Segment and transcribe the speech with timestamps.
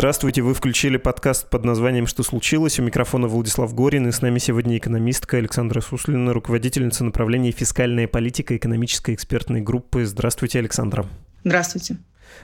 [0.00, 2.78] Здравствуйте, вы включили подкаст под названием «Что случилось?».
[2.78, 8.56] У микрофона Владислав Горин, и с нами сегодня экономистка Александра Суслина, руководительница направления «Фискальная политика»
[8.56, 10.06] экономической экспертной группы.
[10.06, 11.04] Здравствуйте, Александра.
[11.44, 11.98] Здравствуйте.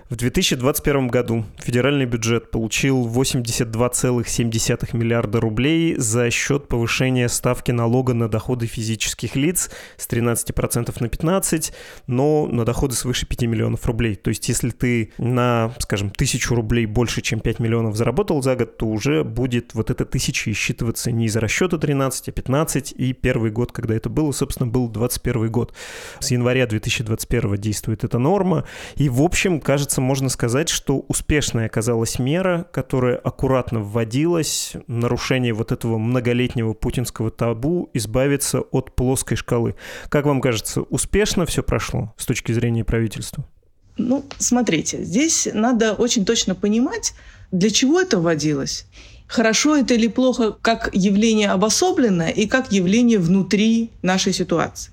[0.08, 8.28] В 2021 году федеральный бюджет получил 82,7 миллиарда рублей за счет повышения ставки налога на
[8.28, 11.72] доходы физических лиц с 13% на 15%,
[12.06, 14.14] но на доходы свыше 5 миллионов рублей.
[14.14, 18.76] То есть если ты на, скажем, тысячу рублей больше, чем 5 миллионов заработал за год,
[18.76, 23.50] то уже будет вот эта тысяча считываться не из расчета 13, а 15, и первый
[23.50, 25.74] год, когда это было, собственно, был 21 год.
[26.20, 31.66] С января 2021 действует эта норма, и в общем, кажется, кажется, можно сказать, что успешной
[31.66, 39.74] оказалась мера, которая аккуратно вводилась, нарушение вот этого многолетнего путинского табу, избавиться от плоской шкалы.
[40.08, 43.44] Как вам кажется, успешно все прошло с точки зрения правительства?
[43.98, 47.12] Ну, смотрите, здесь надо очень точно понимать,
[47.52, 48.86] для чего это вводилось.
[49.26, 54.90] Хорошо это или плохо как явление обособленное и как явление внутри нашей ситуации.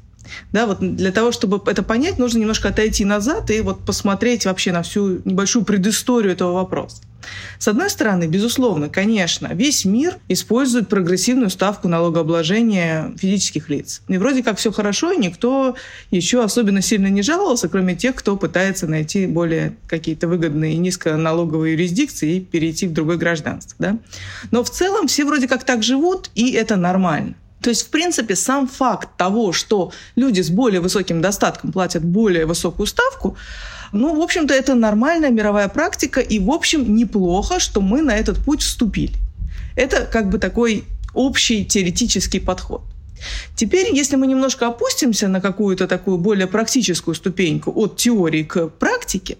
[0.51, 4.71] Да, вот для того, чтобы это понять, нужно немножко отойти назад и вот посмотреть вообще
[4.71, 7.01] на всю небольшую предысторию этого вопроса.
[7.57, 14.01] С одной стороны, безусловно, конечно, весь мир использует прогрессивную ставку налогообложения физических лиц.
[14.07, 15.75] И вроде как все хорошо, и никто
[16.11, 22.35] еще особенно сильно не жаловался, кроме тех, кто пытается найти более какие-то выгодные низконалоговые юрисдикции
[22.35, 23.75] и перейти в другое гражданство.
[23.79, 23.97] Да?
[24.51, 27.35] Но в целом все вроде как так живут, и это нормально.
[27.63, 32.45] То есть, в принципе, сам факт того, что люди с более высоким достатком платят более
[32.45, 33.37] высокую ставку,
[33.93, 38.37] ну, в общем-то, это нормальная мировая практика, и, в общем, неплохо, что мы на этот
[38.37, 39.13] путь вступили.
[39.77, 40.83] Это как бы такой
[41.13, 42.81] общий теоретический подход.
[43.55, 49.37] Теперь, если мы немножко опустимся на какую-то такую более практическую ступеньку от теории к практике,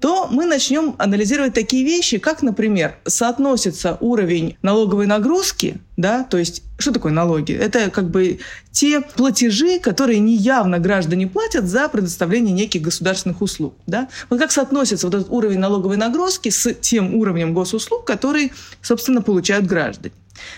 [0.00, 6.62] то мы начнем анализировать такие вещи, как, например, соотносится уровень налоговой нагрузки, да, то есть
[6.78, 7.52] что такое налоги?
[7.52, 8.38] Это как бы
[8.72, 13.74] те платежи, которые неявно граждане платят за предоставление неких государственных услуг.
[13.86, 14.08] Да?
[14.30, 18.50] Вот как соотносится вот этот уровень налоговой нагрузки с тем уровнем госуслуг, которые,
[18.80, 20.12] собственно, получают граждане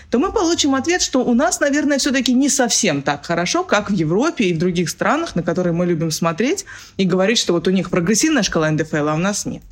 [0.09, 3.93] то мы получим ответ, что у нас, наверное, все-таки не совсем так хорошо, как в
[3.93, 6.65] Европе и в других странах, на которые мы любим смотреть
[6.97, 9.63] и говорить, что вот у них прогрессивная шкала НДФЛ, а у нас нет.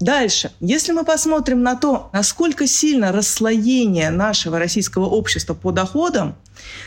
[0.00, 6.36] Дальше, если мы посмотрим на то, насколько сильно расслоение нашего российского общества по доходам,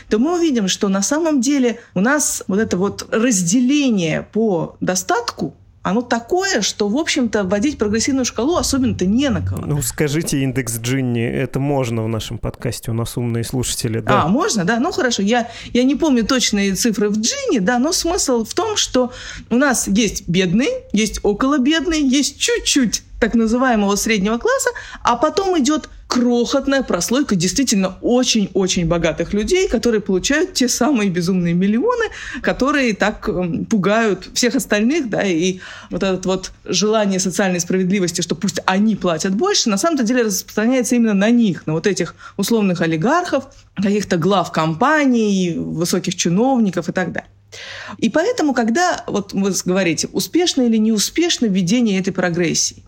[0.08, 5.54] то мы увидим, что на самом деле у нас вот это вот разделение по достатку
[5.86, 9.66] оно такое, что, в общем-то, вводить прогрессивную шкалу особенно-то не на кого.
[9.66, 14.24] Ну, скажите индекс Джинни, это можно в нашем подкасте, у нас умные слушатели, да?
[14.24, 14.80] А, можно, да?
[14.80, 18.76] Ну, хорошо, я, я не помню точные цифры в Джинни, да, но смысл в том,
[18.76, 19.12] что
[19.48, 24.70] у нас есть бедные, есть около бедные, есть чуть-чуть так называемого среднего класса,
[25.04, 32.06] а потом идет крохотная прослойка действительно очень-очень богатых людей, которые получают те самые безумные миллионы,
[32.42, 35.58] которые так эм, пугают всех остальных, да, и
[35.90, 40.96] вот это вот желание социальной справедливости, что пусть они платят больше, на самом-то деле распространяется
[40.96, 43.44] именно на них, на вот этих условных олигархов,
[43.74, 47.30] каких-то глав компаний, высоких чиновников и так далее.
[47.98, 52.82] И поэтому, когда вот вы говорите, успешно или неуспешно введение этой прогрессии,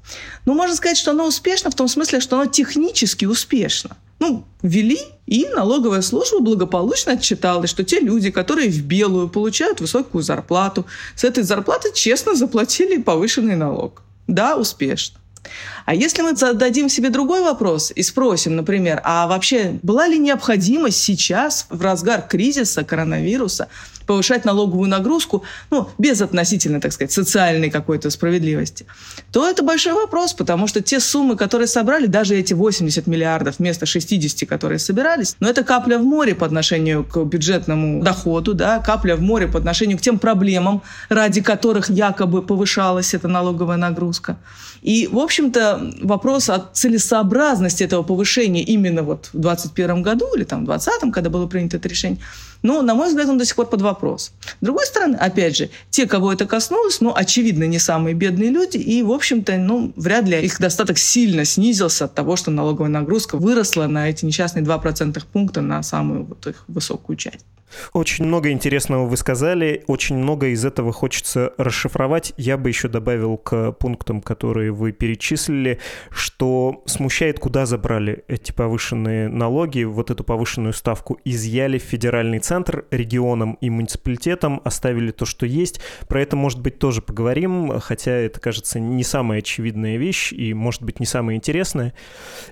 [0.47, 3.97] ну, можно сказать, что оно успешно в том смысле, что оно технически успешно.
[4.19, 10.23] Ну, ввели, и налоговая служба благополучно отчиталась, что те люди, которые в белую получают высокую
[10.23, 14.03] зарплату, с этой зарплаты честно заплатили повышенный налог.
[14.27, 15.19] Да, успешно.
[15.87, 21.01] А если мы зададим себе другой вопрос и спросим, например, а вообще была ли необходимость
[21.03, 23.69] сейчас, в разгар кризиса, коронавируса,
[24.09, 28.87] повышать налоговую нагрузку, ну, без относительно, так сказать, социальной какой-то справедливости,
[29.31, 33.85] то это большой вопрос, потому что те суммы, которые собрали, даже эти 80 миллиардов вместо
[33.85, 39.15] 60, которые собирались, но это капля в море по отношению к бюджетному доходу, да, капля
[39.15, 44.39] в море по отношению к тем проблемам, ради которых якобы повышалась эта налоговая нагрузка.
[44.81, 50.63] И, в общем-то, вопрос о целесообразности этого повышения именно вот в 2021 году или там
[50.63, 52.19] в 2020, когда было принято это решение,
[52.63, 54.33] но, на мой взгляд, он до сих пор под вопрос.
[54.61, 58.77] С другой стороны, опять же, те, кого это коснулось, ну, очевидно, не самые бедные люди,
[58.77, 63.37] и, в общем-то, ну, вряд ли их достаток сильно снизился от того, что налоговая нагрузка
[63.37, 67.45] выросла на эти несчастные 2% пункта на самую вот их высокую часть.
[67.93, 72.33] Очень много интересного вы сказали, очень много из этого хочется расшифровать.
[72.37, 75.79] Я бы еще добавил к пунктам, которые вы перечислили,
[76.11, 82.85] что смущает, куда забрали эти повышенные налоги, вот эту повышенную ставку изъяли в федеральный центр
[82.91, 85.81] регионам и муниципалитетам, оставили то, что есть.
[86.09, 90.83] Про это, может быть, тоже поговорим, хотя это, кажется, не самая очевидная вещь и, может
[90.83, 91.95] быть, не самая интересная.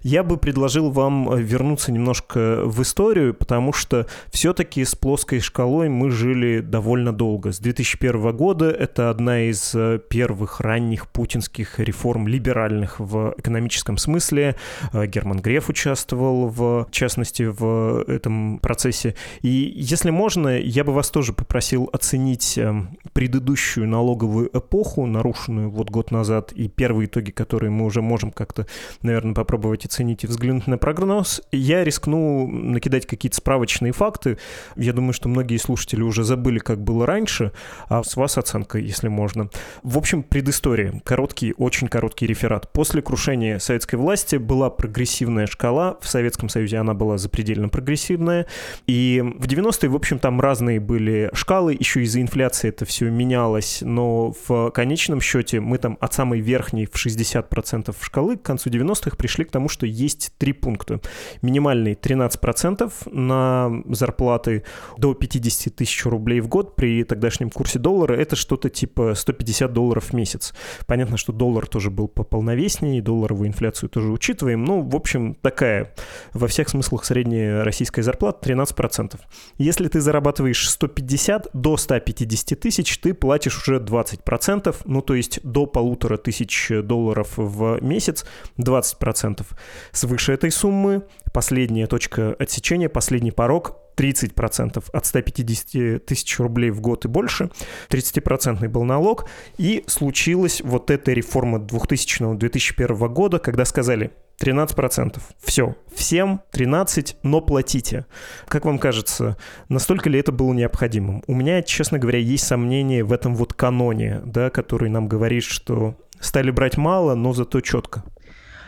[0.02, 6.10] Я бы предложил вам вернуться немножко в историю, потому что все-таки с плоской шкалой мы
[6.10, 7.52] жили довольно долго.
[7.52, 14.56] С 2001 года это одна из э, первых ранних путинских реформ либеральных в экономическом смысле.
[14.92, 19.14] Э, Герман Греф участвовал, в частности, в этом процессе.
[19.42, 22.74] И если можно, я бы вас тоже попросил оценить э,
[23.12, 28.66] предыдущую налоговую эпоху, нарушенную вот год назад, и первые итоги, которые мы уже можем как-то,
[29.02, 31.42] наверное, попробовать оценить и взглянуть на прогноз.
[31.52, 34.38] Я рискну накидать какие-то справочные факты.
[34.74, 37.52] Я думаю, что многие слушатели уже забыли, как было раньше,
[37.88, 39.48] а с вас оценка, если можно.
[39.82, 41.00] В общем, предыстория.
[41.04, 42.72] Короткий, очень короткий реферат.
[42.72, 45.98] После крушения советской власти была прогрессивная шкала.
[46.00, 48.46] В Советском Союзе она была запредельно прогрессивная.
[48.86, 51.76] И в 90-е, в общем, там разные были шкалы.
[51.78, 53.80] Еще из-за инфляции это все менялось.
[53.82, 59.16] Но в конечном счете мы там от самой верхней в 60% шкалы к концу 90-х
[59.16, 61.00] пришли к тому, что есть три пункта.
[61.42, 64.64] Минимальный 13% на зарплаты,
[64.98, 70.10] до 50 тысяч рублей в год при тогдашнем курсе доллара это что-то типа 150 долларов
[70.10, 70.54] в месяц.
[70.86, 74.64] Понятно, что доллар тоже был пополновеснее, долларовую инфляцию тоже учитываем.
[74.64, 75.94] Ну, в общем, такая
[76.32, 79.18] во всех смыслах средняя российская зарплата 13%.
[79.58, 85.66] Если ты зарабатываешь 150 до 150 тысяч, ты платишь уже 20%, ну, то есть до
[85.66, 88.24] полутора тысяч долларов в месяц
[88.58, 89.46] 20%.
[89.92, 97.04] Свыше этой суммы последняя точка отсечения, последний порог 30% от 150 тысяч рублей в год
[97.04, 97.50] и больше,
[97.88, 99.28] 30% был налог,
[99.58, 105.20] и случилась вот эта реформа 2000-2001 года, когда сказали, 13%.
[105.42, 105.76] Все.
[105.94, 108.06] Всем 13, но платите.
[108.48, 109.36] Как вам кажется,
[109.68, 111.22] настолько ли это было необходимым?
[111.26, 115.96] У меня, честно говоря, есть сомнения в этом вот каноне, да, который нам говорит, что
[116.20, 118.04] стали брать мало, но зато четко.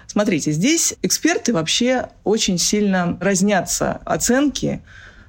[0.06, 4.82] Смотрите, здесь эксперты вообще очень сильно разнятся оценки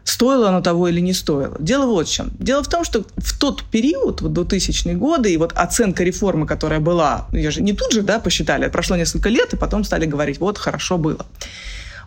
[0.09, 1.55] стоило оно того или не стоило.
[1.59, 2.31] Дело вот в чем.
[2.39, 6.79] Дело в том, что в тот период, вот 2000-е годы, и вот оценка реформы, которая
[6.79, 10.39] была, я же не тут же, да, посчитали, прошло несколько лет, и потом стали говорить,
[10.39, 11.25] вот, хорошо было.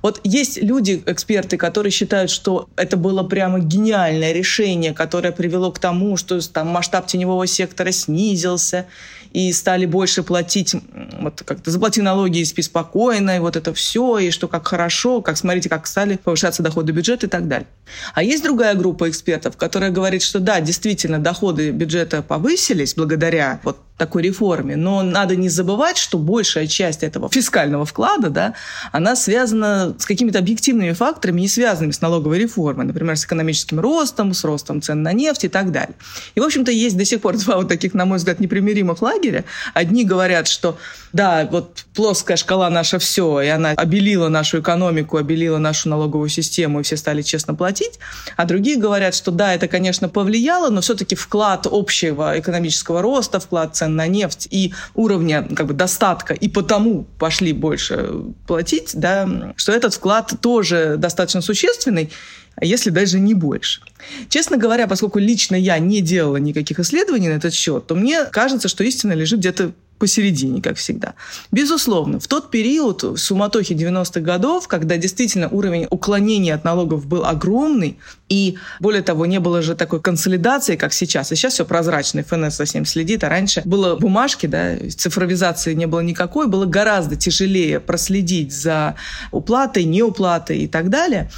[0.02, 5.78] Вот есть люди, эксперты, которые считают, что это было прямо гениальное решение, которое привело к
[5.78, 8.86] тому, что там масштаб теневого сектора снизился,
[9.32, 10.74] и стали больше платить,
[11.20, 15.22] вот как-то заплати налоги и спи спокойно, и вот это все, и что как хорошо,
[15.22, 17.66] как смотрите, как стали повышаться доходы бюджета и так далее.
[18.14, 23.78] А есть другая группа экспертов, которая говорит, что да, действительно, доходы бюджета повысились благодаря вот
[23.96, 24.76] такой реформе.
[24.76, 28.54] Но надо не забывать, что большая часть этого фискального вклада, да,
[28.90, 34.34] она связана с какими-то объективными факторами, не связанными с налоговой реформой, например, с экономическим ростом,
[34.34, 35.94] с ростом цен на нефть и так далее.
[36.34, 39.44] И, в общем-то, есть до сих пор два вот таких, на мой взгляд, непримиримых лагеря.
[39.74, 40.78] Одни говорят, что
[41.12, 46.80] да, вот плоская шкала наша все, и она обелила нашу экономику, обелила нашу налоговую систему,
[46.80, 47.98] и все стали честно платить.
[48.36, 53.76] А другие говорят, что да, это, конечно, повлияло, но все-таки вклад общего экономического роста, вклад
[53.76, 58.10] цен на нефть и уровня как бы достатка, и потому пошли больше
[58.46, 62.10] платить, да, что этот вклад тоже достаточно существенный,
[62.56, 63.80] а если даже не больше.
[64.28, 68.68] Честно говоря, поскольку лично я не делала никаких исследований на этот счет, то мне кажется,
[68.68, 69.72] что истина лежит где-то
[70.02, 71.14] посередине, как всегда.
[71.52, 77.24] Безусловно, в тот период, в суматохе 90-х годов, когда действительно уровень уклонения от налогов был
[77.24, 81.30] огромный, и, более того, не было же такой консолидации, как сейчас.
[81.30, 83.22] И сейчас все прозрачно, ФНС за всем следит.
[83.22, 88.96] А раньше было бумажки, да, цифровизации не было никакой, было гораздо тяжелее проследить за
[89.30, 91.30] уплатой, неуплатой и так далее.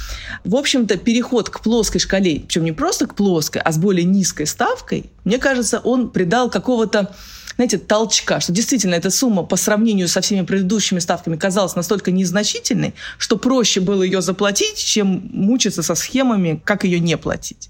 [0.43, 4.47] В общем-то, переход к плоской шкале, причем не просто к плоской, а с более низкой
[4.47, 7.13] ставкой, мне кажется, он придал какого-то
[7.55, 12.93] знаете, толчка, что действительно эта сумма по сравнению со всеми предыдущими ставками казалась настолько незначительной,
[13.17, 17.69] что проще было ее заплатить, чем мучиться со схемами, как ее не платить.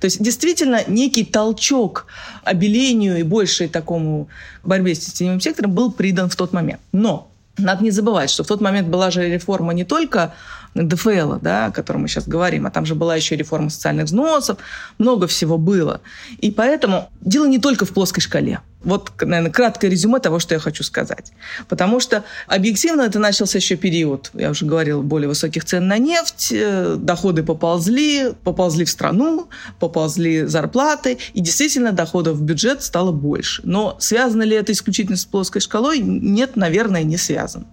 [0.00, 2.06] То есть действительно некий толчок
[2.44, 4.28] обелению и большей такому
[4.64, 6.80] борьбе с теневым сектором был придан в тот момент.
[6.92, 10.34] Но надо не забывать, что в тот момент была же реформа не только
[10.74, 14.58] НДФЛ, да, о котором мы сейчас говорим, а там же была еще реформа социальных взносов,
[14.98, 16.00] много всего было.
[16.38, 18.60] И поэтому дело не только в плоской шкале.
[18.84, 21.32] Вот, наверное, краткое резюме того, что я хочу сказать.
[21.68, 26.52] Потому что объективно это начался еще период, я уже говорил, более высоких цен на нефть,
[26.52, 29.48] э, доходы поползли, поползли в страну,
[29.78, 33.62] поползли зарплаты, и действительно доходов в бюджет стало больше.
[33.64, 36.00] Но связано ли это исключительно с плоской шкалой?
[36.00, 37.66] Нет, наверное, не связано.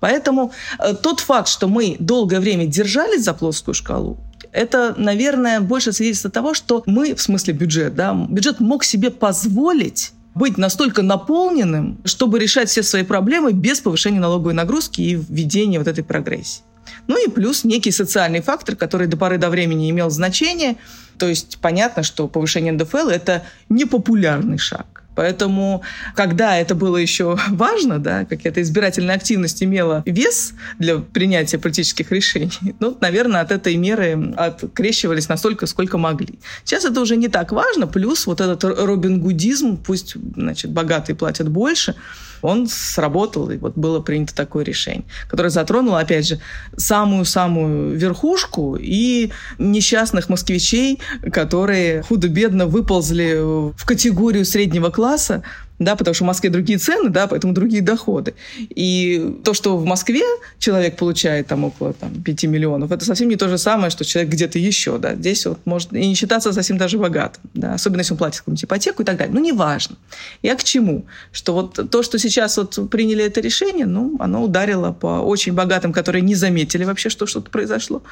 [0.00, 4.18] Поэтому э, тот факт, что мы долгое время держались за плоскую шкалу,
[4.52, 10.12] это, наверное, больше свидетельство того, что мы, в смысле бюджет, да, бюджет мог себе позволить
[10.36, 15.88] быть настолько наполненным, чтобы решать все свои проблемы без повышения налоговой нагрузки и введения вот
[15.88, 16.62] этой прогрессии.
[17.06, 20.76] Ну и плюс некий социальный фактор, который до поры до времени имел значение.
[21.18, 24.95] То есть понятно, что повышение НДФЛ– это непопулярный шаг.
[25.16, 25.82] Поэтому,
[26.14, 32.74] когда это было еще важно, да, какая-то избирательная активность имела вес для принятия политических решений,
[32.78, 36.38] ну, наверное, от этой меры открещивались настолько, сколько могли.
[36.64, 41.48] Сейчас это уже не так важно, плюс вот этот робин гудизм, пусть, значит, богатые платят
[41.48, 41.94] больше,
[42.42, 46.40] он сработал, и вот было принято такое решение, которое затронуло, опять же,
[46.76, 51.00] самую-самую верхушку и несчастных москвичей,
[51.32, 55.42] которые худо-бедно выползли в категорию среднего класса,
[55.78, 58.34] да, потому что в Москве другие цены, да, поэтому другие доходы.
[58.58, 60.22] И то, что в Москве
[60.58, 64.32] человек получает там около там, 5 миллионов, это совсем не то же самое, что человек
[64.32, 65.14] где-то еще, да.
[65.14, 68.64] Здесь вот может и не считаться совсем даже богатым, да, особенно если он платит какую-нибудь
[68.64, 69.34] ипотеку и так далее.
[69.34, 69.96] Ну, неважно.
[70.42, 71.06] Я к чему?
[71.32, 75.92] Что вот то, что сейчас вот приняли это решение, ну, оно ударило по очень богатым,
[75.92, 78.02] которые не заметили вообще, что что-то произошло,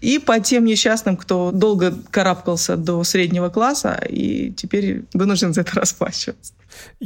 [0.00, 5.76] и по тем несчастным, кто долго карабкался до среднего класса и теперь вынужден за это
[5.76, 6.52] расплачиваться.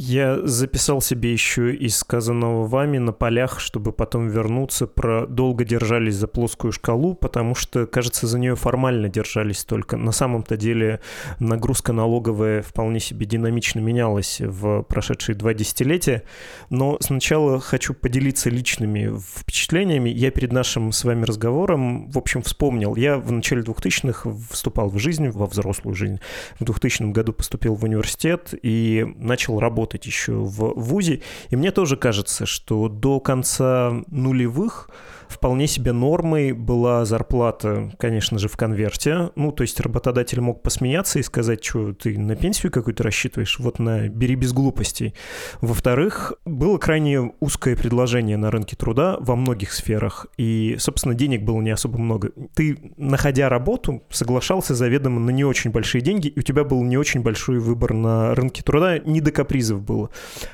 [0.07, 6.15] Я записал себе еще из сказанного вами на полях, чтобы потом вернуться, про долго держались
[6.15, 9.97] за плоскую шкалу, потому что, кажется, за нее формально держались только.
[9.97, 11.01] На самом-то деле
[11.39, 16.23] нагрузка налоговая вполне себе динамично менялась в прошедшие два десятилетия.
[16.69, 20.09] Но сначала хочу поделиться личными впечатлениями.
[20.09, 22.95] Я перед нашим с вами разговором, в общем, вспомнил.
[22.95, 26.21] Я в начале 2000-х вступал в жизнь, во взрослую жизнь.
[26.61, 31.21] В 2000 году поступил в университет и начал работать еще в ВУЗе.
[31.49, 34.89] И мне тоже кажется, что до конца нулевых
[35.27, 39.29] вполне себе нормой была зарплата, конечно же, в конверте.
[39.35, 43.79] Ну, то есть работодатель мог посмеяться и сказать, что ты на пенсию какую-то рассчитываешь, вот
[43.79, 45.13] на бери без глупостей.
[45.61, 51.61] Во-вторых, было крайне узкое предложение на рынке труда во многих сферах, и, собственно, денег было
[51.61, 52.31] не особо много.
[52.55, 56.97] Ты, находя работу, соглашался заведомо на не очень большие деньги, и у тебя был не
[56.97, 60.09] очень большой выбор на рынке труда, не до капризов было.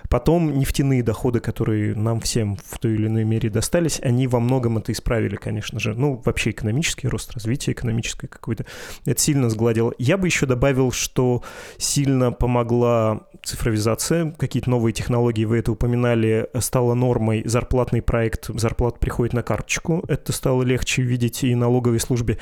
[0.09, 4.62] Потом нефтяные доходы, которые нам всем в той или иной мере достались, они во многом
[4.63, 5.93] многом это исправили, конечно же.
[5.93, 8.65] Ну, вообще экономический рост, развитие экономическое какое-то.
[9.05, 9.93] Это сильно сгладило.
[9.97, 11.43] Я бы еще добавил, что
[11.77, 17.43] сильно помогла цифровизация, какие-то новые технологии, вы это упоминали, стала нормой.
[17.45, 20.03] Зарплатный проект, зарплата приходит на карточку.
[20.07, 22.37] Это стало легче видеть и налоговой службе.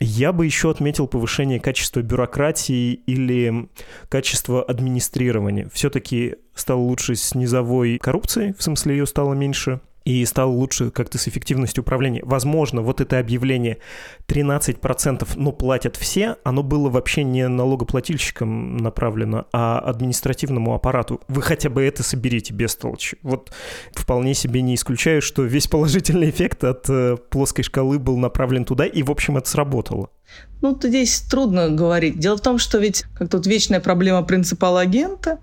[0.00, 3.68] Я бы еще отметил повышение качества бюрократии или
[4.08, 5.68] качества администрирования.
[5.72, 11.18] Все-таки стало лучше с низовой коррупцией, в смысле ее стало меньше и стал лучше как-то
[11.18, 12.22] с эффективностью управления.
[12.24, 13.76] Возможно, вот это объявление
[14.26, 21.20] 13%, но платят все, оно было вообще не налогоплательщикам направлено, а административному аппарату.
[21.28, 23.18] Вы хотя бы это соберите без толчи.
[23.20, 23.52] Вот
[23.92, 28.86] вполне себе не исключаю, что весь положительный эффект от э, плоской шкалы был направлен туда,
[28.86, 30.08] и, в общем, это сработало.
[30.62, 32.18] Ну, здесь трудно говорить.
[32.18, 35.38] Дело в том, что ведь как тут вечная проблема принципала агента,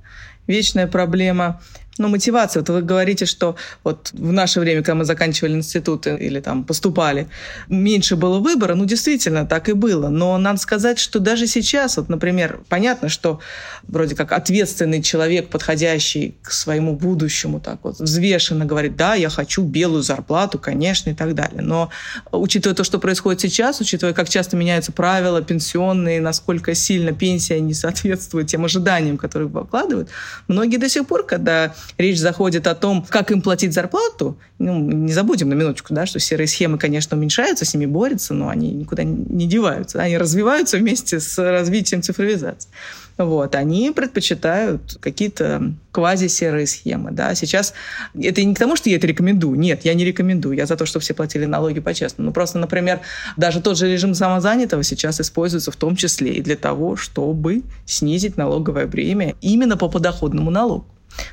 [0.47, 1.61] вечная проблема
[1.97, 2.61] ну, мотивация.
[2.61, 7.27] Вот вы говорите, что вот в наше время, когда мы заканчивали институты или там поступали,
[7.69, 8.75] меньше было выбора.
[8.75, 10.09] Ну, действительно, так и было.
[10.09, 13.39] Но надо сказать, что даже сейчас, вот, например, понятно, что
[13.83, 19.63] вроде как ответственный человек, подходящий к своему будущему, так вот, взвешенно говорит, да, я хочу
[19.63, 21.61] белую зарплату, конечно, и так далее.
[21.61, 21.91] Но
[22.31, 27.73] учитывая то, что происходит сейчас, учитывая, как часто меняются правила пенсионные, насколько сильно пенсия не
[27.73, 30.09] соответствует тем ожиданиям, которые вкладывают,
[30.49, 35.11] многие до сих пор, когда речь заходит о том, как им платить зарплату, ну, не
[35.13, 39.03] забудем на минуточку, да, что серые схемы, конечно, уменьшаются, с ними борются, но они никуда
[39.03, 40.01] не деваются.
[40.01, 42.69] Они развиваются вместе с развитием цифровизации.
[43.17, 47.11] Вот, они предпочитают какие-то квази-серые схемы.
[47.11, 47.33] Да.
[47.33, 47.73] Сейчас
[48.13, 49.57] это не к тому, что я это рекомендую.
[49.57, 50.57] Нет, я не рекомендую.
[50.57, 52.29] Я за то, чтобы все платили налоги по-честному.
[52.29, 52.99] Ну, просто, например,
[53.37, 58.35] даже тот же режим самозанятого сейчас используется в том числе и для того, чтобы снизить
[58.35, 60.85] налоговое бремя именно по подоходному налогу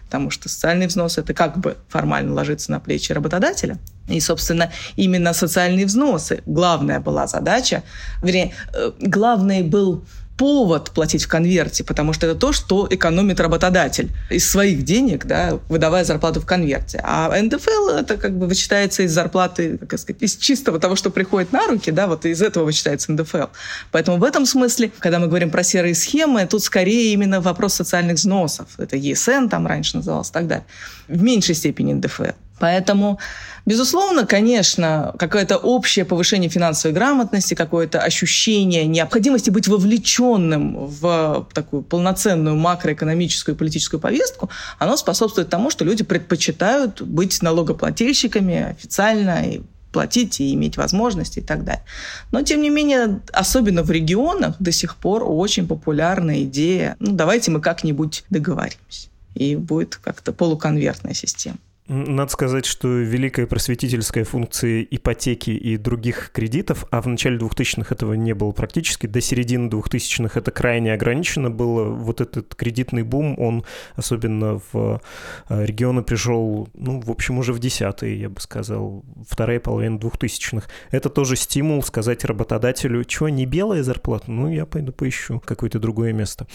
[0.04, 3.78] потому что социальный взнос это как бы формально ложится на плечи работодателя.
[4.08, 7.82] И, собственно, именно социальные взносы главная была задача,
[8.22, 10.04] вернее, э, главный был
[10.36, 15.58] повод платить в конверте, потому что это то, что экономит работодатель из своих денег, да,
[15.68, 17.00] выдавая зарплату в конверте.
[17.04, 21.52] А НДФЛ это как бы вычитается из зарплаты, как сказать, из чистого того, что приходит
[21.52, 23.46] на руки, да, вот из этого вычитается НДФЛ.
[23.90, 28.16] Поэтому в этом смысле, когда мы говорим про серые схемы, тут скорее именно вопрос социальных
[28.16, 28.68] взносов.
[28.78, 30.66] Это ЕСН там раньше назывался и так далее.
[31.08, 32.32] В меньшей степени НДФЛ.
[32.58, 33.18] Поэтому,
[33.66, 42.56] безусловно, конечно, какое-то общее повышение финансовой грамотности, какое-то ощущение необходимости быть вовлеченным в такую полноценную
[42.56, 49.60] макроэкономическую и политическую повестку, оно способствует тому, что люди предпочитают быть налогоплательщиками официально и
[49.92, 51.84] платить и иметь возможности и так далее.
[52.32, 57.50] Но, тем не менее, особенно в регионах до сих пор очень популярная идея, ну, давайте
[57.50, 59.08] мы как-нибудь договоримся.
[59.34, 61.58] И будет как-то полуконвертная система.
[61.92, 68.14] Надо сказать, что великая просветительская функция ипотеки и других кредитов, а в начале 2000-х этого
[68.14, 71.84] не было практически, до середины 2000-х это крайне ограничено было.
[71.84, 75.02] Вот этот кредитный бум, он особенно в
[75.50, 80.68] э, регионы пришел, ну, в общем, уже в десятые, я бы сказал, вторая половина 2000-х.
[80.92, 84.30] Это тоже стимул сказать работодателю, что, не белая зарплата?
[84.30, 86.46] Ну, я пойду поищу какое-то другое место.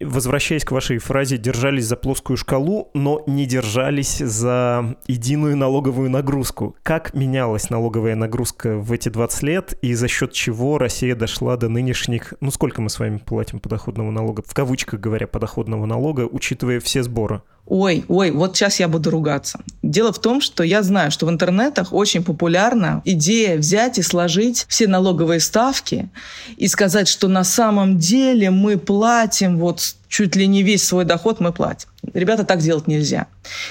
[0.00, 6.76] Возвращаясь к вашей фразе, держались за плоскую шкалу, но не держались за единую налоговую нагрузку.
[6.82, 11.68] Как менялась налоговая нагрузка в эти 20 лет и за счет чего Россия дошла до
[11.68, 12.34] нынешних...
[12.40, 14.42] Ну, сколько мы с вами платим подоходного налога?
[14.46, 17.42] В кавычках говоря, подоходного налога, учитывая все сборы.
[17.70, 19.60] Ой, ой, вот сейчас я буду ругаться.
[19.82, 24.64] Дело в том, что я знаю, что в интернетах очень популярна идея взять и сложить
[24.70, 26.08] все налоговые ставки
[26.56, 31.40] и сказать, что на самом деле мы платим вот чуть ли не весь свой доход
[31.40, 31.90] мы платим.
[32.14, 33.26] Ребята, так делать нельзя.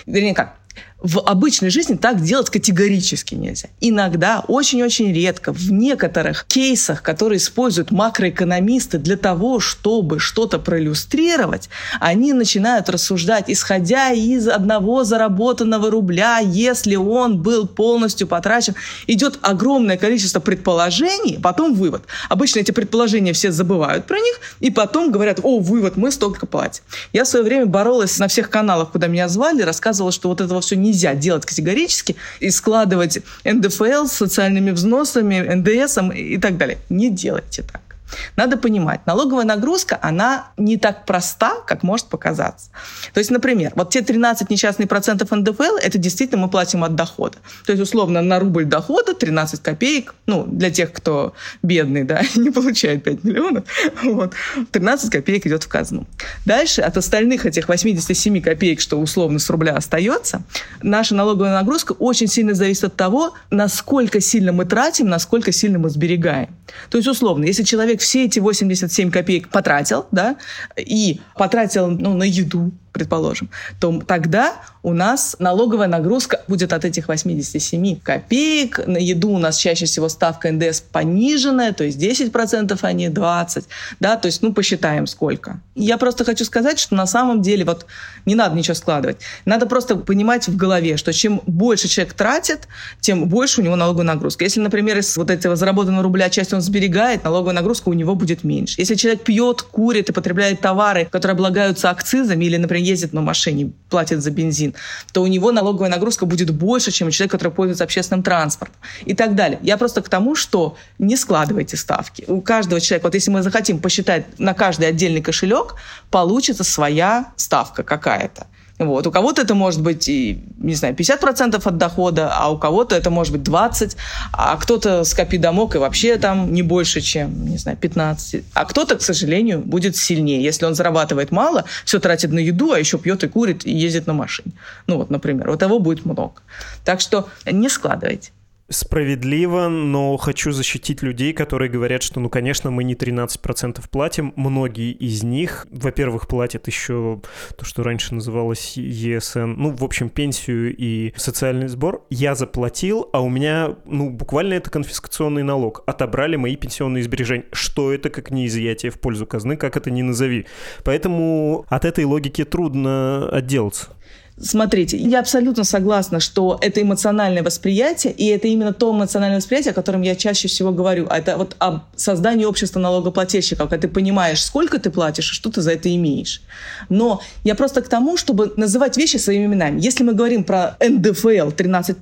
[0.06, 0.58] Вернее, как?
[1.02, 3.70] В обычной жизни так делать категорически нельзя.
[3.82, 12.34] Иногда, очень-очень редко, в некоторых кейсах, которые используют макроэкономисты для того, чтобы что-то проиллюстрировать, они
[12.34, 18.74] начинают рассуждать, исходя из одного заработанного рубля, если он был полностью потрачен.
[19.06, 22.04] Идет огромное количество предположений, потом вывод.
[22.28, 26.84] Обычно эти предположения все забывают про них, и потом говорят, о, вывод, мы столько платим.
[27.14, 30.60] Я в свое время боролась на всех каналах, куда меня звали, рассказывала, что вот этого
[30.60, 36.78] все не нельзя делать категорически и складывать НДФЛ с социальными взносами, НДСом и так далее.
[36.90, 37.87] Не делайте так.
[38.36, 42.70] Надо понимать, налоговая нагрузка, она не так проста, как может показаться.
[43.14, 47.38] То есть, например, вот те 13 несчастных процентов НДФЛ, это действительно мы платим от дохода.
[47.66, 52.50] То есть, условно, на рубль дохода 13 копеек, ну, для тех, кто бедный, да, не
[52.50, 53.64] получает 5 миллионов,
[54.04, 54.34] вот,
[54.72, 56.06] 13 копеек идет в казну.
[56.46, 60.44] Дальше от остальных этих 87 копеек, что условно с рубля остается,
[60.82, 65.90] наша налоговая нагрузка очень сильно зависит от того, насколько сильно мы тратим, насколько сильно мы
[65.90, 66.50] сберегаем.
[66.90, 70.38] То есть, условно, если человек все эти 87 копеек потратил, да,
[70.78, 74.56] и потратил ну, на еду, предположим, то тогда
[74.88, 78.88] у нас налоговая нагрузка будет от этих 87 копеек.
[78.88, 83.66] На еду у нас чаще всего ставка НДС пониженная, то есть 10%, а не 20%.
[84.00, 85.60] Да, то есть, ну, посчитаем сколько.
[85.76, 87.86] Я просто хочу сказать, что на самом деле вот
[88.26, 89.18] не надо ничего складывать.
[89.44, 92.68] Надо просто понимать в голове, что чем больше человек тратит,
[93.02, 94.46] тем больше у него налоговая нагрузка.
[94.46, 98.46] Если, например, из вот этого заработанного рубля часть он сберегает, налоговая нагрузка у него будет
[98.46, 98.76] меньше.
[98.78, 103.72] Если человек пьет, курит и потребляет товары, которые облагаются акцизами или, например, ездит на машине,
[103.90, 104.74] платит за бензин,
[105.12, 109.14] то у него налоговая нагрузка будет больше, чем у человека, который пользуется общественным транспортом и
[109.14, 109.60] так далее.
[109.62, 112.26] Я просто к тому, что не складывайте ставки.
[112.28, 115.76] У каждого человека, вот если мы захотим посчитать на каждый отдельный кошелек,
[116.10, 118.48] получится своя ставка какая-то.
[118.80, 119.08] Вот.
[119.08, 123.10] У кого-то это может быть, и, не знаю, 50% от дохода, а у кого-то это
[123.10, 123.96] может быть 20%,
[124.32, 128.44] а кто-то с копи домок и вообще там не больше, чем, не знаю, 15%.
[128.54, 130.44] А кто-то, к сожалению, будет сильнее.
[130.44, 134.06] Если он зарабатывает мало, все тратит на еду, а еще пьет и курит и ездит
[134.08, 134.52] на машине.
[134.86, 136.42] Ну вот, например, вот того будет много.
[136.86, 138.32] Так что не складывайте.
[138.70, 144.34] Справедливо, но хочу защитить людей, которые говорят, что, ну, конечно, мы не 13% платим.
[144.36, 147.22] Многие из них, во-первых, платят еще
[147.58, 152.06] то, что раньше называлось ЕСН, ну, в общем, пенсию и социальный сбор.
[152.10, 155.84] Я заплатил, а у меня, ну, буквально это конфискационный налог.
[155.86, 157.46] Отобрали мои пенсионные сбережения.
[157.54, 160.46] Что это, как не изъятие в пользу казны, как это ни назови.
[160.84, 163.97] Поэтому от этой логики трудно отделаться.
[164.40, 169.74] Смотрите, я абсолютно согласна, что это эмоциональное восприятие, и это именно то эмоциональное восприятие, о
[169.74, 171.08] котором я чаще всего говорю.
[171.10, 175.50] А это вот об создании общества налогоплательщиков, когда ты понимаешь, сколько ты платишь и что
[175.50, 176.44] ты за это имеешь.
[176.88, 179.82] Но я просто к тому, чтобы называть вещи своими именами.
[179.82, 181.96] Если мы говорим про НДФЛ 13%,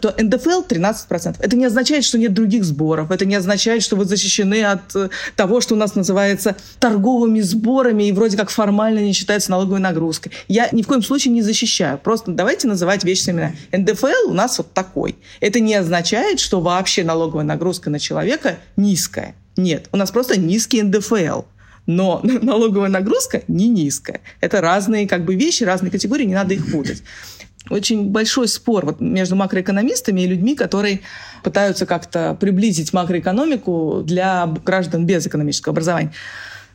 [0.00, 1.36] то НДФЛ 13%.
[1.38, 5.08] Это не означает, что нет других сборов, это не означает, что вы защищены от э,
[5.36, 10.32] того, что у нас называется торговыми сборами и вроде как формально не считается налоговой нагрузкой.
[10.48, 11.98] Я ни в коем случае не защищаю защищаю.
[11.98, 13.56] Просто давайте называть вещи своими.
[13.72, 15.16] НДФЛ у нас вот такой.
[15.40, 19.34] Это не означает, что вообще налоговая нагрузка на человека низкая.
[19.56, 21.42] Нет, у нас просто низкий НДФЛ.
[21.86, 24.20] Но налоговая нагрузка не низкая.
[24.40, 27.02] Это разные как бы вещи, разные категории, не надо их путать
[27.68, 31.00] очень большой спор вот между макроэкономистами и людьми, которые
[31.42, 36.12] пытаются как-то приблизить макроэкономику для граждан без экономического образования.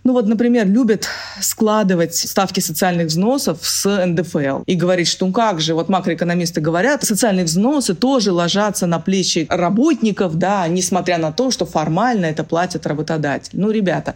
[0.03, 1.07] Ну вот, например, любят
[1.39, 7.03] складывать ставки социальных взносов с НДФЛ и говорить, что ну как же, вот макроэкономисты говорят,
[7.03, 12.87] социальные взносы тоже ложатся на плечи работников, да, несмотря на то, что формально это платят
[12.87, 13.51] работодатель.
[13.53, 14.15] Ну, ребята,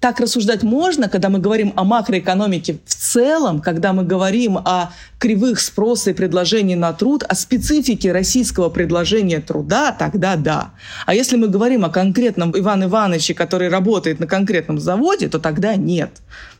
[0.00, 5.60] так рассуждать можно, когда мы говорим о макроэкономике в целом, когда мы говорим о кривых
[5.60, 10.70] спроса и предложений на труд, о специфике российского предложения труда, тогда да.
[11.06, 15.76] А если мы говорим о конкретном Иван Ивановиче, который работает на конкретном заводе, то тогда
[15.76, 16.10] нет.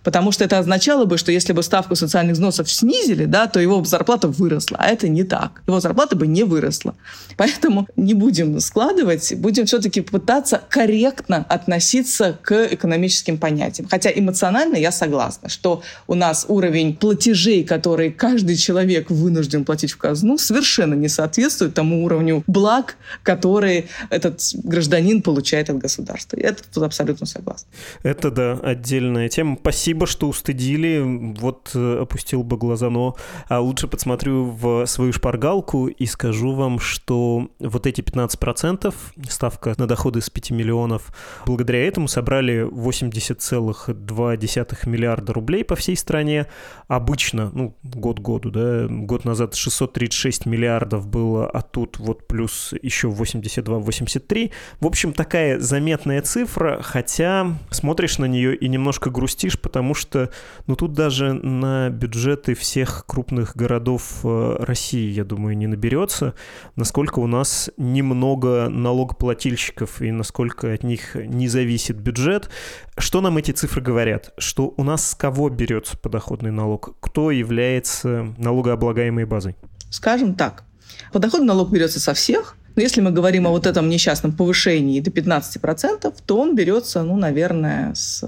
[0.07, 3.83] Потому что это означало бы, что если бы ставку социальных взносов снизили, да, то его
[3.83, 4.77] зарплата выросла.
[4.79, 5.63] А это не так.
[5.67, 6.95] Его зарплата бы не выросла.
[7.37, 13.89] Поэтому не будем складывать, будем все-таки пытаться корректно относиться к экономическим понятиям.
[13.91, 19.97] Хотя эмоционально я согласна, что у нас уровень платежей, которые каждый человек вынужден платить в
[19.97, 26.39] казну, совершенно не соответствует тому уровню благ, которые этот гражданин получает от государства.
[26.41, 27.67] Я тут абсолютно согласна.
[28.05, 29.59] Это, да, отдельная тема.
[29.61, 31.03] Спасибо Спасибо, что устыдили.
[31.39, 33.17] Вот э, опустил бы глаза, но
[33.49, 38.95] а лучше подсмотрю в свою шпаргалку и скажу вам, что вот эти 15%
[39.31, 41.15] ставка на доходы с 5 миллионов,
[41.47, 46.47] благодаря этому собрали 80,2 миллиарда рублей по всей стране.
[46.89, 53.09] Обычно, ну, год году, да, год назад 636 миллиардов было, а тут вот плюс еще
[53.09, 54.53] 82-83.
[54.81, 60.31] В общем, такая заметная цифра, хотя смотришь на нее и немножко грустишь, потому потому что,
[60.67, 66.35] ну, тут даже на бюджеты всех крупных городов э, России, я думаю, не наберется,
[66.75, 72.51] насколько у нас немного налогоплательщиков и насколько от них не зависит бюджет.
[72.99, 74.33] Что нам эти цифры говорят?
[74.39, 76.97] Что у нас с кого берется подоходный налог?
[76.99, 79.55] Кто является налогооблагаемой базой?
[79.91, 80.65] Скажем так,
[81.13, 85.11] подоходный налог берется со всех, но если мы говорим о вот этом несчастном повышении до
[85.11, 88.23] 15%, то он берется, ну, наверное, с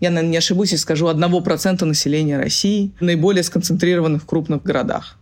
[0.00, 5.16] я, наверное, не ошибусь и скажу, 1% населения России, наиболее сконцентрированных в крупных городах.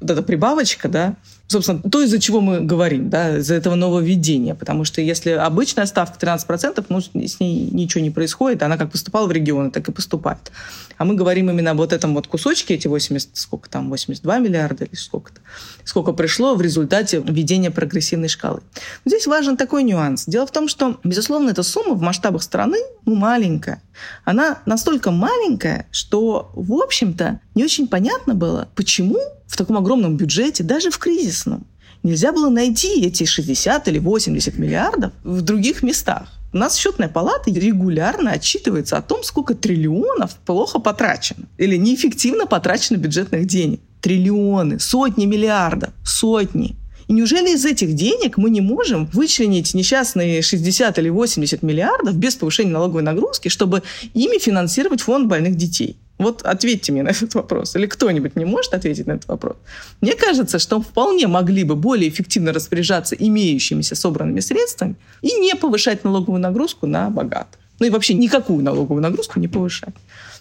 [0.00, 1.16] Вот эта прибавочка, да,
[1.48, 4.54] собственно, то, из-за чего мы говорим, да, из-за этого нововведения.
[4.54, 9.26] Потому что если обычная ставка 13%, ну, с ней ничего не происходит, она как поступала
[9.26, 10.50] в регионы, так и поступает.
[10.98, 14.84] А мы говорим именно об вот этом вот кусочке, эти 80, сколько там, 82 миллиарда
[14.84, 15.40] или сколько-то,
[15.84, 18.60] сколько пришло в результате введения прогрессивной шкалы.
[19.04, 20.24] Но здесь важен такой нюанс.
[20.26, 23.82] Дело в том, что, безусловно, эта сумма в масштабах страны ну, маленькая.
[24.24, 30.64] Она настолько маленькая, что, в общем-то, не очень понятно было, почему в таком огромном бюджете,
[30.64, 31.66] даже в кризисном,
[32.02, 36.28] нельзя было найти эти 60 или 80 миллиардов в других местах.
[36.52, 42.98] У нас счетная палата регулярно отчитывается о том, сколько триллионов плохо потрачено или неэффективно потрачено
[42.98, 43.80] бюджетных денег.
[44.02, 46.76] Триллионы, сотни миллиардов, сотни.
[47.08, 52.34] И неужели из этих денег мы не можем вычленить несчастные 60 или 80 миллиардов без
[52.34, 55.96] повышения налоговой нагрузки, чтобы ими финансировать фонд больных детей?
[56.18, 57.76] Вот ответьте мне на этот вопрос.
[57.76, 59.56] Или кто-нибудь не может ответить на этот вопрос?
[60.00, 66.04] Мне кажется, что вполне могли бы более эффективно распоряжаться имеющимися собранными средствами и не повышать
[66.04, 67.60] налоговую нагрузку на богатых.
[67.78, 69.94] Ну и вообще никакую налоговую нагрузку не повышать.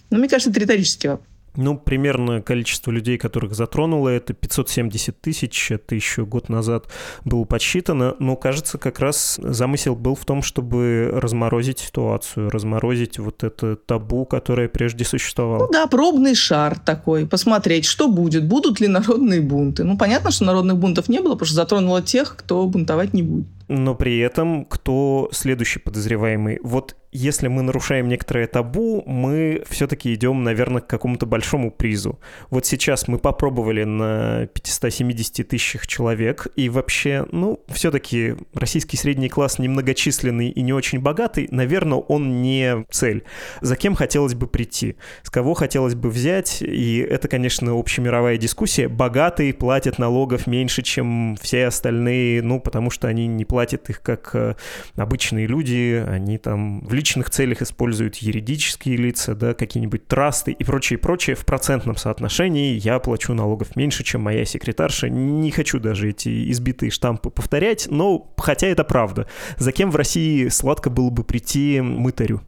[0.10, 1.28] Но мне кажется, это риторический вопрос.
[1.56, 5.72] Ну, примерно количество людей, которых затронуло, это 570 тысяч.
[5.72, 6.86] Это еще год назад
[7.26, 8.16] было подсчитано.
[8.20, 14.26] Но, кажется, как раз замысел был в том, чтобы разморозить ситуацию, разморозить вот это табу,
[14.26, 15.66] которое прежде существовало.
[15.66, 17.28] Ну да, пробный шар такой.
[17.28, 18.48] Посмотреть, что будет.
[18.48, 19.84] Будут ли народные бунты.
[19.84, 23.48] Ну, понятно, что народных бунтов не было, потому что затронуло тех, кто бунтовать не будет.
[23.72, 26.60] Но при этом кто следующий подозреваемый?
[26.62, 32.20] Вот если мы нарушаем некоторое табу, мы все-таки идем, наверное, к какому-то большому призу.
[32.50, 39.60] Вот сейчас мы попробовали на 570 тысячах человек, и вообще, ну, все-таки российский средний класс
[39.60, 43.24] немногочисленный и не очень богатый, наверное, он не цель.
[43.60, 44.96] За кем хотелось бы прийти?
[45.24, 46.62] С кого хотелось бы взять?
[46.62, 48.88] И это, конечно, общемировая дискуссия.
[48.88, 54.32] Богатые платят налогов меньше, чем все остальные, ну, потому что они не платят их как
[54.34, 54.56] э,
[54.96, 61.00] обычные люди, они там в личных целях используют юридические лица, да, какие-нибудь трасты и прочее,
[61.00, 65.10] прочее, в процентном соотношении я плачу налогов меньше, чем моя секретарша.
[65.10, 69.28] Не хочу даже эти избитые штампы повторять, но хотя это правда.
[69.58, 72.42] За кем в России сладко было бы прийти мытарю?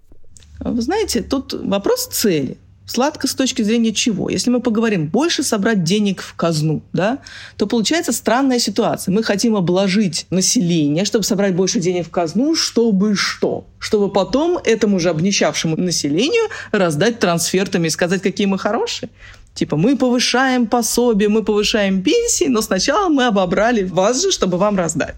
[0.60, 2.58] Вы знаете, тут вопрос цели.
[2.86, 4.30] Сладко с точки зрения чего?
[4.30, 7.20] Если мы поговорим, больше собрать денег в казну, да,
[7.56, 9.14] то получается странная ситуация.
[9.14, 13.66] Мы хотим обложить население, чтобы собрать больше денег в казну, чтобы что?
[13.80, 19.10] Чтобы потом этому же обнищавшему населению раздать трансфертами и сказать, какие мы хорошие?
[19.54, 24.78] Типа, мы повышаем пособие, мы повышаем пенсии, но сначала мы обобрали вас же, чтобы вам
[24.78, 25.16] раздать.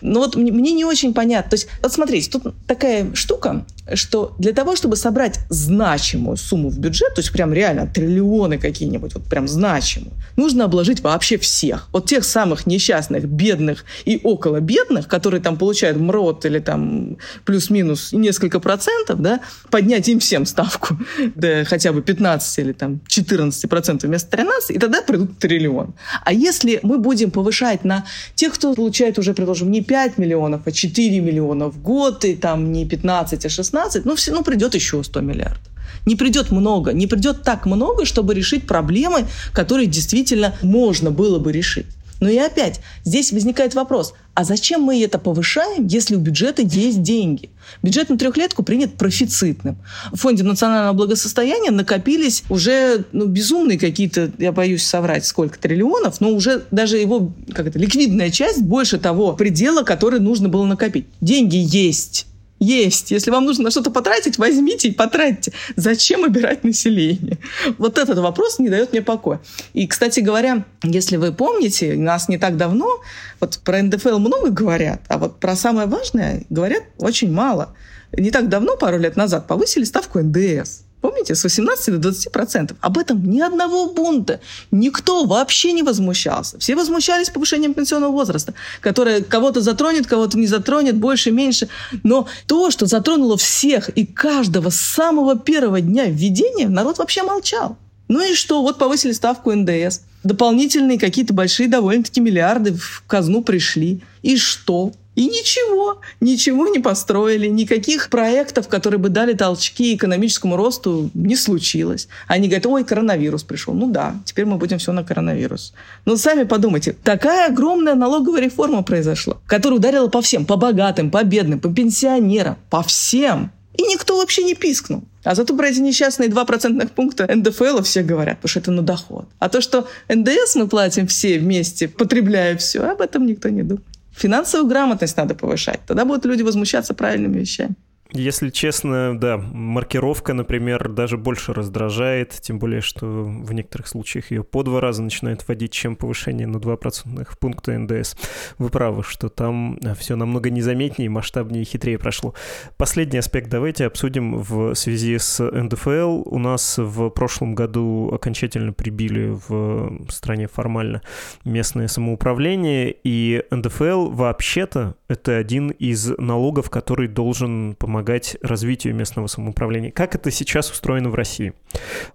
[0.00, 1.50] Ну вот мне не очень понятно.
[1.50, 6.78] То есть, вот смотрите, тут такая штука, что для того, чтобы собрать значимую сумму в
[6.78, 11.88] бюджет, то есть прям реально триллионы какие-нибудь, вот прям значимую, нужно обложить вообще всех.
[11.92, 18.12] Вот тех самых несчастных, бедных и около бедных, которые там получают МРОТ или там плюс-минус
[18.12, 20.96] несколько процентов, да, поднять им всем ставку
[21.34, 25.94] до хотя бы 15 или там 14 процентов вместо 13, и тогда придут триллион.
[26.24, 30.72] А если мы будем повышать на тех, кто получает уже, предложим, не 5 миллионов, а
[30.72, 35.02] 4 миллиона в год, и там не 15, а 16, ну, все, ну придет еще
[35.02, 35.62] 100 миллиардов.
[36.06, 41.52] Не придет много, не придет так много, чтобы решить проблемы, которые действительно можно было бы
[41.52, 41.86] решить.
[42.20, 47.02] Но и опять, здесь возникает вопрос, а зачем мы это повышаем, если у бюджета есть
[47.02, 47.50] деньги?
[47.82, 49.78] Бюджет на трехлетку принят профицитным.
[50.12, 56.30] В Фонде национального благосостояния накопились уже ну, безумные какие-то, я боюсь соврать, сколько триллионов, но
[56.30, 61.06] уже даже его как это, ликвидная часть больше того предела, который нужно было накопить.
[61.20, 62.27] Деньги есть
[62.58, 63.10] есть.
[63.10, 65.52] Если вам нужно на что-то потратить, возьмите и потратьте.
[65.76, 67.38] Зачем убирать население?
[67.78, 69.40] Вот этот вопрос не дает мне покоя.
[69.74, 73.00] И, кстати говоря, если вы помните, нас не так давно,
[73.40, 77.74] вот про НДФЛ много говорят, а вот про самое важное говорят очень мало.
[78.12, 80.87] Не так давно, пару лет назад, повысили ставку НДС.
[81.00, 82.76] Помните, с 18 до 20 процентов.
[82.80, 84.40] Об этом ни одного бунта.
[84.72, 86.58] Никто вообще не возмущался.
[86.58, 91.68] Все возмущались повышением пенсионного возраста, которое кого-то затронет, кого-то не затронет, больше, меньше.
[92.02, 97.76] Но то, что затронуло всех и каждого с самого первого дня введения, народ вообще молчал.
[98.08, 98.62] Ну и что?
[98.62, 100.00] Вот повысили ставку НДС.
[100.24, 104.00] Дополнительные какие-то большие довольно-таки миллиарды в казну пришли.
[104.22, 104.92] И что?
[105.18, 112.06] И ничего, ничего не построили, никаких проектов, которые бы дали толчки экономическому росту, не случилось.
[112.28, 113.74] Они говорят, ой, коронавирус пришел.
[113.74, 115.74] Ну да, теперь мы будем все на коронавирус.
[116.04, 121.24] Но сами подумайте, такая огромная налоговая реформа произошла, которая ударила по всем, по богатым, по
[121.24, 123.50] бедным, по пенсионерам, по всем.
[123.74, 125.02] И никто вообще не пискнул.
[125.24, 129.26] А зато про эти несчастные 2% пункта НДФЛ все говорят, потому что это на доход.
[129.40, 133.97] А то, что НДС мы платим все вместе, потребляя все, об этом никто не думает.
[134.18, 135.80] Финансовую грамотность надо повышать.
[135.86, 137.76] Тогда будут люди возмущаться правильными вещами.
[138.12, 144.42] Если честно, да, маркировка, например, даже больше раздражает, тем более, что в некоторых случаях ее
[144.42, 148.16] по два раза начинают вводить, чем повышение на 2% пункта НДС.
[148.56, 152.34] Вы правы, что там все намного незаметнее, масштабнее и хитрее прошло.
[152.78, 156.22] Последний аспект давайте обсудим в связи с НДФЛ.
[156.24, 161.02] У нас в прошлом году окончательно прибили в стране формально
[161.44, 169.90] местное самоуправление, и НДФЛ вообще-то это один из налогов, который должен помогать развитию местного самоуправления.
[169.90, 171.54] Как это сейчас устроено в России?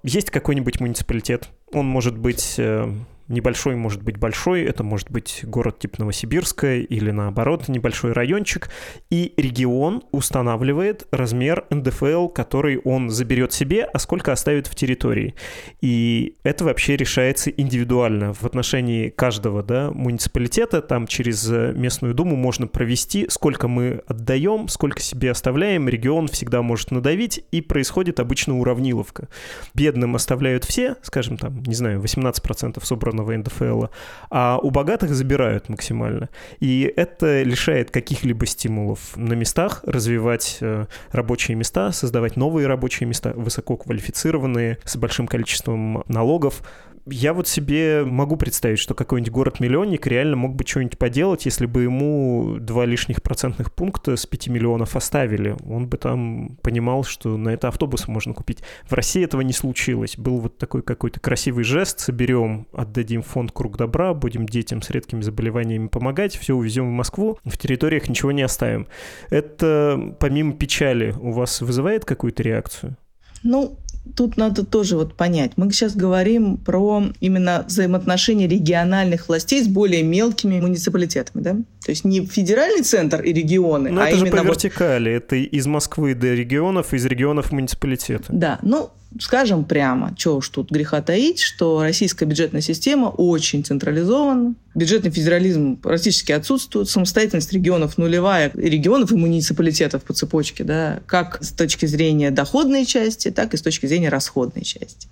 [0.04, 2.92] Есть какой-нибудь муниципалитет, он может быть э,
[3.34, 8.70] Небольшой может быть большой, это может быть город типа Новосибирска или наоборот небольшой райончик.
[9.10, 15.34] И регион устанавливает размер НДФЛ, который он заберет себе, а сколько оставит в территории.
[15.82, 20.84] И это вообще решается индивидуально в отношении каждого да, муниципалитета.
[20.84, 25.90] Там через местную думу можно провести, сколько мы отдаем, сколько себе оставляем.
[25.90, 29.28] Регион всегда может надавить, и происходит обычно уравниловка.
[29.74, 33.86] Бедным оставляют все, скажем там, не знаю, 18% собрано черного НДФЛ,
[34.30, 36.30] а у богатых забирают максимально.
[36.60, 43.34] И это лишает каких-либо стимулов на местах развивать э, рабочие места, создавать новые рабочие места,
[43.36, 46.62] высококвалифицированные, с большим количеством налогов.
[47.06, 51.84] Я вот себе могу представить, что какой-нибудь город-миллионник реально мог бы что-нибудь поделать, если бы
[51.84, 55.58] ему два лишних процентных пункта с 5 миллионов оставили.
[55.66, 58.60] Он бы там понимал, что на это автобус можно купить.
[58.86, 60.18] В России этого не случилось.
[60.18, 62.00] Был вот такой какой-то красивый жест.
[62.00, 67.38] Соберем, отдадим фонд «Круг добра», будем детям с редкими заболеваниями помогать, все увезем в Москву,
[67.44, 68.88] в территориях ничего не оставим.
[69.30, 72.96] Это помимо печали у вас вызывает какую-то реакцию?
[73.44, 73.78] Ну,
[74.16, 75.52] тут надо тоже вот понять.
[75.56, 81.52] Мы сейчас говорим про именно взаимоотношения региональных властей с более мелкими муниципалитетами, да?
[81.86, 85.14] То есть не федеральный центр и регионы, Но а это именно же по вертикали.
[85.14, 85.24] Вот...
[85.24, 88.26] Это из Москвы до регионов, из регионов муниципалитета.
[88.30, 94.56] Да, ну, скажем прямо, что уж тут греха таить, что российская бюджетная система очень централизована,
[94.76, 101.52] бюджетный федерализм практически отсутствует, самостоятельность регионов нулевая, регионов и муниципалитетов по цепочке, да, как с
[101.52, 105.08] точки зрения доходной части, так и с точки зрения расходной части.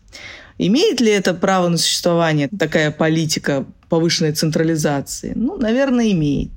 [0.57, 5.33] Имеет ли это право на существование, такая политика повышенной централизации?
[5.35, 6.51] Ну, наверное, имеет.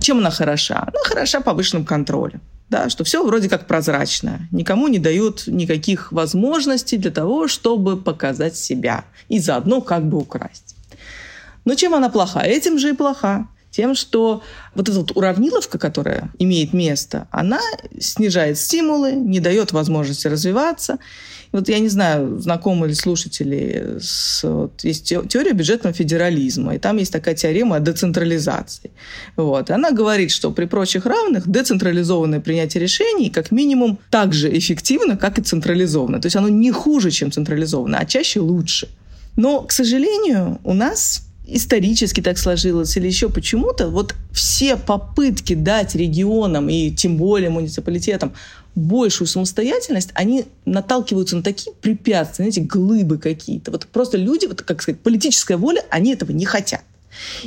[0.00, 0.80] Чем она хороша?
[0.80, 6.96] Она хороша повышенным контролем да, что все вроде как прозрачно, никому не дают никаких возможностей
[6.96, 10.76] для того, чтобы показать себя и заодно как бы украсть.
[11.64, 12.42] Но чем она плоха?
[12.42, 13.48] Этим же и плоха.
[13.70, 14.42] Тем, что
[14.74, 17.60] вот эта вот уравниловка, которая имеет место, она
[18.00, 20.98] снижает стимулы, не дает возможности развиваться.
[21.52, 24.44] Вот я не знаю, знакомы ли слушатели с...
[24.44, 28.90] Вот, есть теория бюджетного федерализма, и там есть такая теорема о децентрализации.
[29.36, 29.70] Вот.
[29.70, 35.38] Она говорит, что при прочих равных децентрализованное принятие решений как минимум так же эффективно, как
[35.38, 36.20] и централизованное.
[36.20, 38.88] То есть оно не хуже, чем централизованное, а чаще лучше.
[39.36, 45.94] Но, к сожалению, у нас исторически так сложилось или еще почему-то, вот все попытки дать
[45.94, 48.32] регионам и тем более муниципалитетам
[48.74, 53.70] большую самостоятельность, они наталкиваются на такие препятствия, эти глыбы какие-то.
[53.70, 56.82] Вот просто люди, вот, как сказать, политическая воля, они этого не хотят.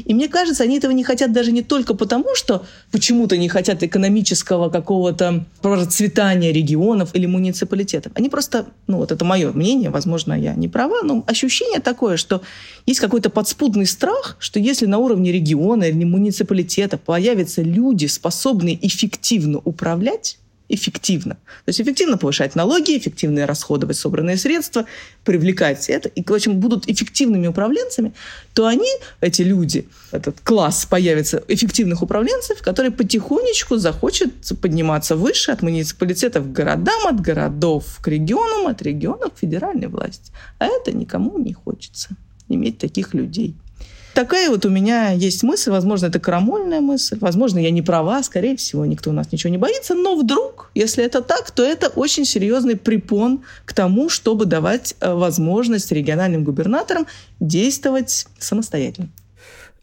[0.05, 3.83] И мне кажется, они этого не хотят даже не только потому, что почему-то не хотят
[3.83, 8.11] экономического какого-то процветания регионов или муниципалитетов.
[8.15, 12.41] Они просто, ну вот это мое мнение, возможно, я не права, но ощущение такое, что
[12.85, 19.59] есть какой-то подспудный страх, что если на уровне региона или муниципалитета появятся люди, способные эффективно
[19.63, 20.37] управлять,
[20.73, 21.35] эффективно.
[21.35, 24.85] То есть эффективно повышать налоги, эффективно расходовать собранные средства,
[25.23, 28.13] привлекать это, и, в общем, будут эффективными управленцами,
[28.53, 28.89] то они,
[29.21, 36.51] эти люди, этот класс появится эффективных управленцев, которые потихонечку захочет подниматься выше от муниципалитетов к
[36.51, 40.31] городам, от городов к регионам, от регионов к федеральной власти.
[40.59, 42.09] А это никому не хочется
[42.49, 43.55] иметь таких людей.
[44.13, 48.55] Такая вот у меня есть мысль, возможно, это крамольная мысль, возможно, я не права, скорее
[48.55, 52.23] всего, никто у нас ничего не боится, но вдруг, если это так, то это очень
[52.23, 57.07] серьезный препон к тому, чтобы давать э, возможность региональным губернаторам
[57.39, 59.09] действовать самостоятельно.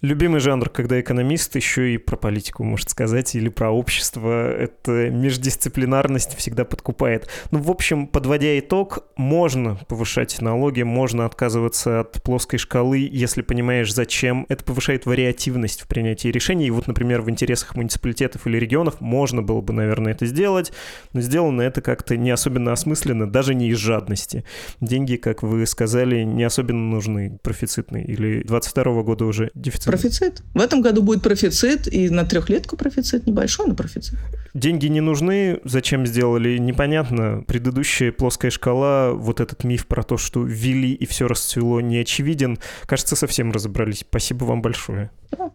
[0.02, 4.50] Любимый жанр, когда экономист еще и про политику может сказать, или про общество.
[4.50, 7.28] Это междисциплинарность всегда подкупает.
[7.50, 13.92] Ну, в общем, подводя итог, можно повышать налоги, можно отказываться от плоской шкалы, если понимаешь,
[13.92, 14.46] зачем.
[14.48, 16.68] Это повышает вариативность в принятии решений.
[16.68, 20.72] И вот, например, в интересах муниципалитетов или регионов можно было бы, наверное, это сделать,
[21.12, 24.46] но сделано это как-то не особенно осмысленно, даже не из жадности.
[24.80, 28.06] Деньги, как вы сказали, не особенно нужны, профицитные.
[28.06, 30.44] Или 22 года уже дефицит Профицит.
[30.54, 34.16] В этом году будет профицит, и на трехлетку профицит небольшой, но профицит.
[34.54, 37.42] Деньги не нужны, зачем сделали, непонятно.
[37.44, 42.60] Предыдущая плоская шкала, вот этот миф про то, что ввели и все расцвело, не очевиден.
[42.86, 44.04] Кажется, совсем разобрались.
[44.08, 45.10] Спасибо вам большое.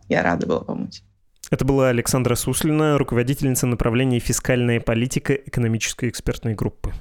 [0.10, 1.02] Я рада была помочь.
[1.50, 6.92] Это была Александра Суслина, руководительница направления «Фискальная политика» экономической экспертной группы.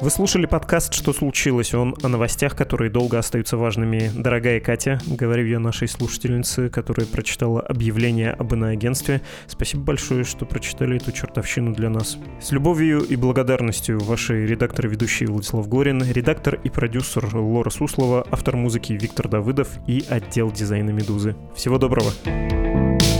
[0.00, 1.74] Вы слушали подкаст «Что случилось?».
[1.74, 4.10] Он о новостях, которые долго остаются важными.
[4.14, 9.20] Дорогая Катя, говорю я нашей слушательнице, которая прочитала объявление об иноагентстве.
[9.46, 12.16] Спасибо большое, что прочитали эту чертовщину для нас.
[12.40, 18.26] С любовью и благодарностью ваши редактор и ведущий Владислав Горин, редактор и продюсер Лора Суслова,
[18.30, 21.36] автор музыки Виктор Давыдов и отдел дизайна «Медузы».
[21.54, 22.10] Всего доброго!
[22.24, 23.19] thank